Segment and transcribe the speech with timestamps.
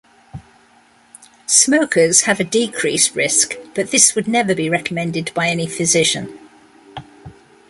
[1.45, 6.39] Smokers have a decreased risk, but this would never be recommended by any physician.